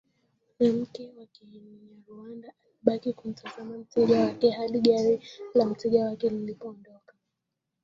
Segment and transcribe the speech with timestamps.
[0.59, 5.21] mwanamke wa Kinyarwanda alibaki kumtazama mteja wake hadi gari
[5.55, 7.15] la mteja wake lilipoondoka